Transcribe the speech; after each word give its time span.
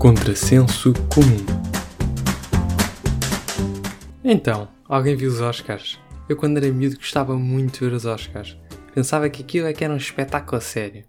Contrassenso 0.00 0.94
comum. 1.14 1.44
Então, 4.24 4.66
alguém 4.88 5.14
viu 5.14 5.28
os 5.28 5.42
Oscars? 5.42 6.00
Eu 6.26 6.38
quando 6.38 6.56
era 6.56 6.72
miúdo 6.72 6.96
gostava 6.96 7.36
muito 7.36 7.74
de 7.74 7.80
ver 7.80 7.92
os 7.92 8.06
Oscars. 8.06 8.56
Pensava 8.94 9.28
que 9.28 9.42
aquilo 9.42 9.66
é 9.66 9.74
que 9.74 9.84
era 9.84 9.92
um 9.92 9.98
espetáculo 9.98 10.56
a 10.56 10.60
sério. 10.62 11.04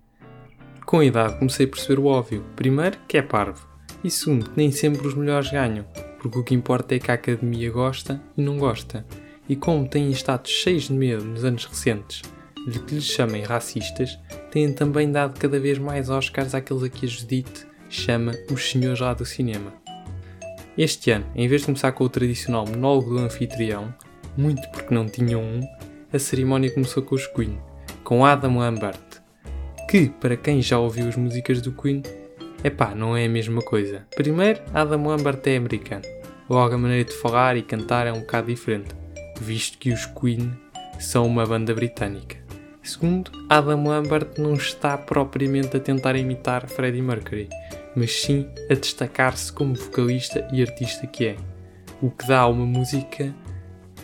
Com 0.85 0.99
a 0.99 1.05
idade 1.05 1.39
comecei 1.39 1.67
a 1.67 1.69
perceber 1.69 2.01
o 2.01 2.05
óbvio. 2.07 2.43
Primeiro, 2.53 2.97
que 3.07 3.17
é 3.17 3.21
parvo. 3.21 3.65
E 4.03 4.11
segundo, 4.11 4.49
que 4.49 4.57
nem 4.57 4.73
sempre 4.73 5.07
os 5.07 5.13
melhores 5.13 5.49
ganham. 5.49 5.85
Porque 6.19 6.39
o 6.39 6.43
que 6.43 6.53
importa 6.53 6.93
é 6.93 6.99
que 6.99 7.11
a 7.11 7.13
academia 7.13 7.71
gosta 7.71 8.21
e 8.37 8.41
não 8.41 8.57
gosta. 8.57 9.05
E 9.47 9.55
como 9.55 9.87
têm 9.87 10.11
estado 10.11 10.49
cheios 10.49 10.89
de 10.89 10.93
medo 10.93 11.23
nos 11.23 11.45
anos 11.45 11.63
recentes 11.63 12.23
de 12.67 12.77
que 12.79 12.95
lhes 12.95 13.05
chamem 13.05 13.43
racistas, 13.43 14.19
têm 14.51 14.73
também 14.73 15.09
dado 15.09 15.39
cada 15.39 15.59
vez 15.59 15.79
mais 15.79 16.09
Oscars 16.09 16.53
àqueles 16.53 16.83
a 16.83 16.89
que 16.89 17.07
Judite 17.07 17.70
chama 17.91 18.33
os 18.49 18.71
senhores 18.71 18.99
lá 18.99 19.13
do 19.13 19.25
cinema. 19.25 19.73
Este 20.77 21.11
ano, 21.11 21.25
em 21.35 21.47
vez 21.47 21.61
de 21.61 21.65
começar 21.65 21.91
com 21.91 22.05
o 22.05 22.09
tradicional 22.09 22.65
monólogo 22.65 23.09
do 23.09 23.19
anfitrião, 23.19 23.93
muito 24.37 24.67
porque 24.71 24.93
não 24.93 25.05
tinham 25.05 25.41
um, 25.41 25.61
a 26.11 26.17
cerimónia 26.17 26.71
começou 26.71 27.03
com 27.03 27.15
os 27.15 27.27
Queen, 27.27 27.59
com 28.03 28.25
Adam 28.25 28.57
Lambert, 28.57 28.97
que, 29.89 30.07
para 30.07 30.37
quem 30.37 30.61
já 30.61 30.79
ouviu 30.79 31.07
as 31.07 31.17
músicas 31.17 31.61
do 31.61 31.73
Queen, 31.73 32.01
epá, 32.63 32.95
não 32.95 33.15
é 33.15 33.25
a 33.25 33.29
mesma 33.29 33.61
coisa. 33.61 34.07
Primeiro, 34.15 34.61
Adam 34.73 35.05
Lambert 35.05 35.41
é 35.45 35.57
americano, 35.57 36.05
logo 36.49 36.73
a 36.73 36.77
maneira 36.77 37.03
de 37.03 37.15
falar 37.15 37.57
e 37.57 37.61
cantar 37.61 38.07
é 38.07 38.13
um 38.13 38.21
bocado 38.21 38.47
diferente, 38.47 38.95
visto 39.39 39.77
que 39.77 39.91
os 39.91 40.05
Queen 40.05 40.51
são 40.99 41.27
uma 41.27 41.45
banda 41.45 41.73
britânica. 41.73 42.40
Segundo, 42.83 43.31
Adam 43.49 43.87
Lambert 43.87 44.39
não 44.39 44.53
está 44.53 44.97
propriamente 44.97 45.77
a 45.77 45.79
tentar 45.79 46.15
imitar 46.15 46.67
Freddie 46.67 47.01
Mercury, 47.01 47.47
mas 47.95 48.21
sim 48.21 48.47
a 48.69 48.73
destacar-se 48.73 49.53
como 49.53 49.75
vocalista 49.75 50.47
e 50.51 50.61
artista 50.61 51.05
que 51.05 51.27
é, 51.27 51.35
o 52.01 52.09
que 52.09 52.27
dá 52.27 52.39
a 52.39 52.47
uma 52.47 52.65
música 52.65 53.33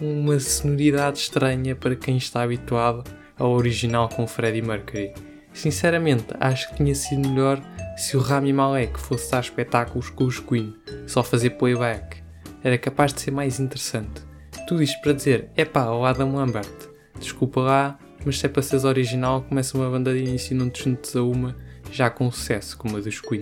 uma 0.01 0.39
sonoridade 0.39 1.17
estranha 1.19 1.75
para 1.75 1.95
quem 1.95 2.17
está 2.17 2.43
habituado 2.43 3.03
ao 3.37 3.51
original 3.51 4.09
com 4.09 4.27
Freddie 4.27 4.61
Mercury. 4.61 5.13
Sinceramente, 5.53 6.27
acho 6.39 6.69
que 6.69 6.75
tinha 6.75 6.93
sido 6.93 7.27
melhor 7.27 7.61
se 7.95 8.15
o 8.15 8.19
Rami 8.19 8.53
Malek 8.53 8.99
fosse 8.99 9.31
dar 9.31 9.39
espetáculos 9.39 10.09
com 10.09 10.25
os 10.25 10.39
Queen, 10.39 10.75
só 11.07 11.23
fazer 11.23 11.51
playback. 11.51 12.17
Era 12.63 12.77
capaz 12.77 13.13
de 13.13 13.21
ser 13.21 13.31
mais 13.31 13.59
interessante. 13.59 14.21
Tudo 14.67 14.83
isto 14.83 14.99
para 15.01 15.13
dizer, 15.13 15.49
epá, 15.55 15.89
o 15.89 16.05
Adam 16.05 16.35
Lambert, 16.35 16.89
desculpa 17.19 17.61
lá, 17.61 17.99
mas 18.27 18.39
se 18.39 18.45
é 18.45 18.49
para 18.49 18.61
seres 18.61 18.83
original, 18.83 19.41
começa 19.47 19.77
uma 19.77 19.89
banda 19.89 20.13
de 20.13 20.19
início 20.19 20.53
e 20.53 20.57
não 20.57 20.69
te 20.69 20.83
juntes 20.83 21.15
a 21.15 21.23
uma 21.23 21.55
já 21.89 22.09
com 22.09 22.29
sucesso, 22.29 22.77
como 22.77 22.97
a 22.97 22.99
dos 22.99 23.21
Queen. 23.21 23.41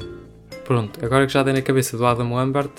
Pronto, 0.63 1.03
agora 1.03 1.25
que 1.25 1.33
já 1.33 1.41
dei 1.41 1.53
na 1.53 1.61
cabeça 1.63 1.97
do 1.97 2.05
Adam 2.05 2.35
Lambert, 2.35 2.69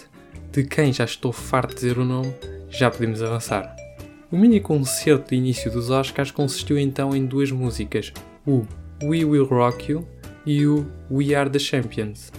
de 0.53 0.63
quem 0.63 0.93
já 0.93 1.05
estou 1.05 1.33
farto 1.33 1.71
de 1.71 1.81
dizer 1.81 1.99
o 1.99 2.05
nome, 2.05 2.33
já 2.71 2.93
podemos 2.93 3.21
avançar. 3.21 3.75
O 4.31 4.39
mini 4.39 4.61
concerto 4.61 5.31
de 5.31 5.35
início 5.35 5.69
dos 5.69 5.91
Oscars 5.91 6.31
consistiu 6.31 6.79
então 6.79 7.15
em 7.15 7.27
duas 7.27 7.51
músicas, 7.51 8.13
o 8.47 8.65
We 9.03 9.25
Will 9.25 9.45
Rock 9.45 9.91
You 9.91 10.07
e 10.47 10.65
o 10.65 10.87
We 11.11 11.35
Are 11.35 11.51
the 11.51 11.59
Champions. 11.59 12.33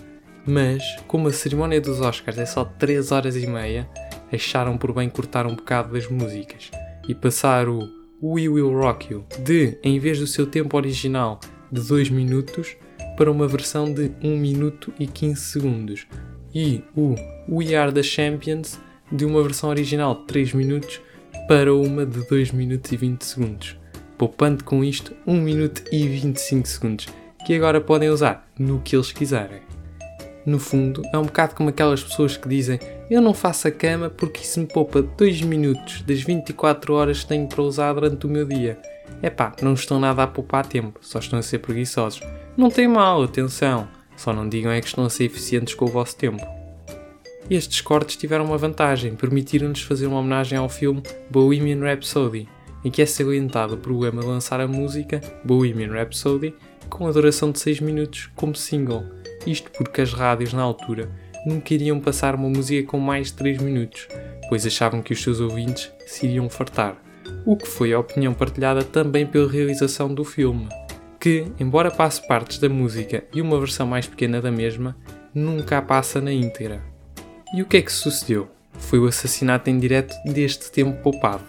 Mas, 0.46 0.82
como 1.08 1.28
a 1.28 1.34
cerimónia 1.34 1.82
dos 1.82 2.00
Oscars 2.00 2.38
é 2.38 2.46
só 2.46 2.64
3 2.64 3.12
horas 3.12 3.36
e 3.36 3.46
meia, 3.46 3.86
acharam 4.32 4.78
por 4.78 4.94
bem 4.94 5.10
cortar 5.10 5.46
um 5.46 5.58
bocado 5.58 5.92
das 5.92 6.08
músicas 6.08 6.72
e 7.06 7.14
passar 7.14 7.68
o 7.68 7.97
We 8.22 8.50
Will 8.50 8.74
Rock 8.74 9.14
You 9.14 9.26
de, 9.44 9.78
em 9.84 10.00
vez 10.00 10.20
do 10.20 10.26
seu 10.26 10.48
tempo 10.48 10.76
original 10.76 11.40
de 11.72 11.82
2 11.82 12.10
minutos, 12.10 12.76
para 13.16 13.32
uma 13.32 13.48
versão 13.48 13.94
de 13.94 14.12
1 14.24 14.38
minuto 14.38 14.94
e 15.00 15.06
15 15.06 15.42
segundos, 15.42 16.08
e 16.54 16.84
o 16.96 17.16
We 17.50 17.76
Are 17.76 17.92
the 17.92 18.04
Champions 18.04 18.80
de 19.12 19.26
uma 19.26 19.42
versão 19.44 19.70
original 19.70 20.16
de 20.16 20.26
3 20.26 20.54
minutos 20.54 21.02
para 21.48 21.74
uma 21.74 22.06
de 22.06 22.28
2 22.28 22.52
minutos 22.52 22.92
e 22.92 22.98
20 22.98 23.22
segundos, 23.22 23.78
poupando 24.18 24.64
com 24.64 24.84
isto 24.84 25.14
1 25.26 25.34
minuto 25.40 25.84
e 25.92 26.08
25 26.08 26.68
segundos, 26.68 27.08
que 27.46 27.54
agora 27.54 27.80
podem 27.80 28.10
usar 28.10 28.50
no 28.58 28.82
que 28.82 28.96
eles 28.96 29.12
quiserem. 29.12 29.77
No 30.48 30.60
fundo, 30.60 31.02
é 31.12 31.18
um 31.18 31.26
bocado 31.26 31.56
como 31.56 31.68
aquelas 31.68 32.02
pessoas 32.02 32.38
que 32.38 32.48
dizem 32.48 32.80
eu 33.10 33.22
não 33.22 33.34
faço 33.34 33.68
a 33.68 33.72
cama 33.72 34.10
porque 34.10 34.44
isso 34.44 34.62
me 34.62 34.66
poupa 34.66 35.02
2 35.02 35.42
minutos 35.42 36.02
das 36.04 36.22
24 36.22 36.94
horas 36.94 37.20
que 37.20 37.28
tenho 37.28 37.46
para 37.48 37.62
usar 37.62 37.92
durante 37.92 38.26
o 38.26 38.30
meu 38.30 38.46
dia. 38.46 38.80
Epá, 39.22 39.54
não 39.62 39.74
estão 39.74 40.00
nada 40.00 40.24
a 40.24 40.28
poupar 40.28 40.66
tempo, 40.66 41.02
só 41.02 41.20
estão 41.20 41.38
a 41.38 41.42
ser 41.42 41.60
preguiçosos. 41.60 42.22
Não 42.56 42.70
tem 42.70 42.88
mal, 42.88 43.24
atenção, 43.24 43.90
só 44.16 44.32
não 44.32 44.48
digam 44.48 44.72
é 44.72 44.80
que 44.80 44.88
estão 44.88 45.04
a 45.04 45.10
ser 45.10 45.26
eficientes 45.26 45.74
com 45.74 45.84
o 45.84 45.90
vosso 45.90 46.16
tempo. 46.16 46.42
Estes 47.50 47.82
cortes 47.82 48.16
tiveram 48.16 48.46
uma 48.46 48.58
vantagem, 48.58 49.18
permitiram-nos 49.18 49.82
fazer 49.82 50.08
uma 50.08 50.20
homenagem 50.20 50.58
ao 50.58 50.70
filme 50.70 51.04
Bohemian 51.30 51.82
Rhapsody, 51.82 52.48
em 52.86 52.90
que 52.90 53.02
é 53.02 53.06
salientado 53.06 53.76
o 53.76 53.78
problema 53.78 54.22
de 54.22 54.28
lançar 54.28 54.62
a 54.62 54.68
música 54.68 55.20
Bohemian 55.44 55.92
Rhapsody 55.92 56.56
com 56.90 57.06
a 57.06 57.12
duração 57.12 57.52
de 57.52 57.60
6 57.60 57.82
minutos 57.82 58.30
como 58.34 58.56
single, 58.56 59.04
isto 59.50 59.72
porque 59.72 60.02
as 60.02 60.14
rádios 60.14 60.54
na 60.54 60.62
altura 60.62 61.10
nunca 61.46 61.74
iriam 61.74 62.00
passar 62.00 62.36
uma 62.36 62.50
música 62.50 62.88
com 62.88 63.00
mais 63.00 63.28
de 63.28 63.34
3 63.34 63.62
minutos, 63.62 64.08
pois 64.50 64.66
achavam 64.66 65.02
que 65.02 65.14
os 65.14 65.22
seus 65.22 65.40
ouvintes 65.40 65.92
se 66.06 66.26
iriam 66.26 66.50
fartar. 66.50 66.98
O 67.46 67.56
que 67.56 67.68
foi 67.68 67.94
a 67.94 68.00
opinião 68.00 68.34
partilhada 68.34 68.84
também 68.84 69.26
pela 69.26 69.50
realização 69.50 70.14
do 70.14 70.24
filme, 70.24 70.68
que, 71.20 71.46
embora 71.60 71.92
passe 71.92 72.26
partes 72.28 72.60
da 72.60 72.70
música 72.70 73.24
e 73.34 73.42
uma 73.42 73.60
versão 73.60 73.88
mais 73.88 74.08
pequena 74.08 74.42
da 74.42 74.52
mesma, 74.52 74.96
nunca 75.34 75.78
a 75.78 75.82
passa 75.82 76.22
na 76.22 76.32
íntegra. 76.32 76.82
E 77.54 77.62
o 77.62 77.66
que 77.66 77.78
é 77.78 77.82
que 77.82 77.92
sucedeu? 77.92 78.50
Foi 78.74 79.00
o 79.00 79.08
assassinato 79.08 79.70
em 79.70 79.80
direto 79.80 80.16
deste 80.26 80.72
tempo 80.72 81.02
poupado. 81.02 81.44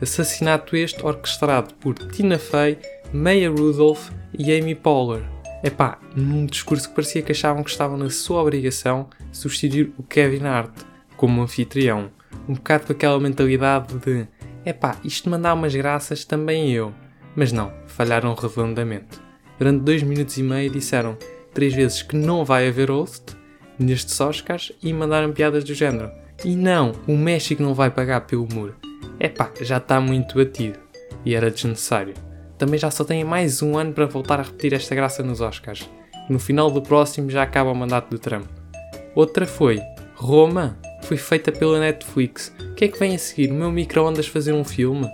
Assassinato 0.00 0.76
este 0.76 1.04
orquestrado 1.04 1.74
por 1.74 1.94
Tina 1.94 2.38
Fey, 2.38 2.78
Maya 3.12 3.50
Rudolph 3.50 4.10
e 4.36 4.52
Amy 4.52 4.74
Poehler, 4.74 5.22
Epá, 5.62 5.98
num 6.16 6.44
discurso 6.44 6.88
que 6.88 6.94
parecia 6.94 7.22
que 7.22 7.30
achavam 7.30 7.62
que 7.62 7.70
estavam 7.70 7.96
na 7.96 8.10
sua 8.10 8.42
obrigação 8.42 9.08
substituir 9.30 9.92
o 9.96 10.02
Kevin 10.02 10.44
Hart 10.44 10.72
como 11.16 11.40
anfitrião. 11.40 12.10
Um 12.48 12.54
bocado 12.54 12.86
com 12.86 12.92
aquela 12.92 13.20
mentalidade 13.20 13.94
de 13.98 14.26
epá, 14.66 14.96
isto 15.04 15.30
mandar 15.30 15.54
umas 15.54 15.72
graças 15.72 16.24
também 16.24 16.72
eu. 16.72 16.92
Mas 17.36 17.52
não, 17.52 17.72
falharam 17.86 18.34
redondamente. 18.34 19.20
Durante 19.56 19.84
dois 19.84 20.02
minutos 20.02 20.36
e 20.36 20.42
meio 20.42 20.68
disseram 20.68 21.16
três 21.54 21.72
vezes 21.72 22.02
que 22.02 22.16
não 22.16 22.44
vai 22.44 22.66
haver 22.66 22.90
host 22.90 23.36
nestes 23.78 24.20
Oscars 24.20 24.72
e 24.82 24.92
mandaram 24.92 25.32
piadas 25.32 25.62
do 25.62 25.74
género. 25.74 26.10
E 26.44 26.56
não, 26.56 26.92
o 27.06 27.16
México 27.16 27.62
não 27.62 27.72
vai 27.72 27.88
pagar 27.88 28.22
pelo 28.22 28.48
muro. 28.52 28.74
Epá, 29.20 29.48
já 29.60 29.76
está 29.76 30.00
muito 30.00 30.34
batido. 30.34 30.80
E 31.24 31.36
era 31.36 31.52
desnecessário 31.52 32.31
também 32.62 32.78
já 32.78 32.92
só 32.92 33.02
têm 33.02 33.24
mais 33.24 33.60
um 33.60 33.76
ano 33.76 33.92
para 33.92 34.06
voltar 34.06 34.38
a 34.38 34.44
repetir 34.44 34.72
esta 34.72 34.94
graça 34.94 35.20
nos 35.20 35.40
Oscars. 35.40 35.90
No 36.30 36.38
final 36.38 36.70
do 36.70 36.80
próximo 36.80 37.28
já 37.28 37.42
acaba 37.42 37.72
o 37.72 37.74
mandato 37.74 38.08
do 38.08 38.20
Trump. 38.20 38.46
Outra 39.16 39.48
foi 39.48 39.80
Roma, 40.14 40.78
foi 41.02 41.16
feita 41.16 41.50
pela 41.50 41.80
Netflix. 41.80 42.54
O 42.60 42.74
que 42.74 42.84
é 42.84 42.88
que 42.88 43.00
vem 43.00 43.16
a 43.16 43.18
seguir? 43.18 43.50
O 43.50 43.54
meu 43.54 43.72
micro-ondas 43.72 44.28
fazer 44.28 44.52
um 44.52 44.62
filme? 44.62 45.10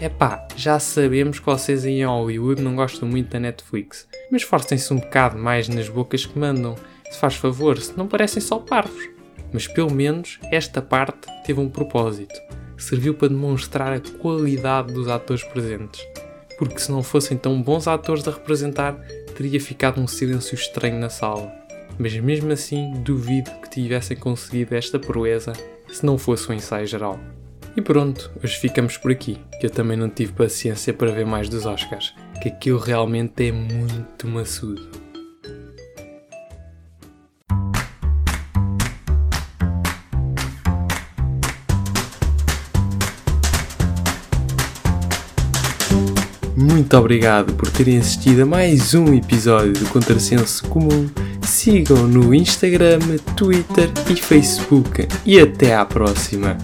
Epá, 0.00 0.48
já 0.56 0.78
sabemos 0.78 1.38
que 1.38 1.44
vocês 1.44 1.84
aí 1.84 2.00
em 2.00 2.06
Hollywood 2.06 2.62
não 2.62 2.74
gostam 2.74 3.06
muito 3.06 3.28
da 3.28 3.38
Netflix, 3.38 4.08
mas 4.32 4.42
forcem-se 4.42 4.90
um 4.94 4.96
bocado 4.96 5.36
mais 5.36 5.68
nas 5.68 5.90
bocas 5.90 6.24
que 6.24 6.38
mandam. 6.38 6.74
Se 7.10 7.18
faz 7.18 7.34
favor, 7.34 7.78
se 7.78 7.98
não 7.98 8.08
parecem 8.08 8.40
só 8.40 8.60
parvos. 8.60 9.10
Mas 9.52 9.66
pelo 9.66 9.92
menos 9.92 10.38
esta 10.50 10.80
parte 10.80 11.28
teve 11.44 11.60
um 11.60 11.68
propósito. 11.68 12.40
Serviu 12.78 13.12
para 13.12 13.28
demonstrar 13.28 13.92
a 13.92 14.00
qualidade 14.00 14.94
dos 14.94 15.06
atores 15.06 15.44
presentes 15.44 16.00
porque 16.58 16.80
se 16.80 16.90
não 16.90 17.02
fossem 17.02 17.38
tão 17.38 17.62
bons 17.62 17.86
atores 17.86 18.26
a 18.26 18.32
representar, 18.32 18.94
teria 19.36 19.60
ficado 19.60 20.00
um 20.00 20.06
silêncio 20.06 20.54
estranho 20.54 20.98
na 20.98 21.08
sala. 21.08 21.50
Mas 21.96 22.14
mesmo 22.18 22.52
assim, 22.52 22.92
duvido 23.04 23.50
que 23.62 23.70
tivessem 23.70 24.16
conseguido 24.16 24.74
esta 24.74 24.98
proeza 24.98 25.52
se 25.88 26.04
não 26.04 26.18
fosse 26.18 26.50
um 26.50 26.54
ensaio 26.54 26.86
geral. 26.86 27.18
E 27.76 27.80
pronto, 27.80 28.30
hoje 28.42 28.58
ficamos 28.58 28.96
por 28.96 29.12
aqui, 29.12 29.38
que 29.60 29.66
eu 29.66 29.70
também 29.70 29.96
não 29.96 30.08
tive 30.08 30.32
paciência 30.32 30.92
para 30.92 31.12
ver 31.12 31.24
mais 31.24 31.48
dos 31.48 31.64
Oscars, 31.64 32.12
que 32.42 32.48
aquilo 32.48 32.78
realmente 32.78 33.48
é 33.48 33.52
muito 33.52 34.26
maçudo. 34.26 35.07
Muito 46.58 46.96
obrigado 46.96 47.52
por 47.54 47.70
terem 47.70 47.98
assistido 47.98 48.42
a 48.42 48.46
mais 48.46 48.92
um 48.92 49.14
episódio 49.14 49.74
do 49.74 49.86
Contrassenso 49.90 50.66
Comum. 50.66 51.08
Sigam 51.40 52.08
no 52.08 52.34
Instagram, 52.34 52.98
Twitter 53.36 53.88
e 54.10 54.16
Facebook. 54.16 55.06
E 55.24 55.38
até 55.38 55.76
à 55.76 55.84
próxima! 55.84 56.58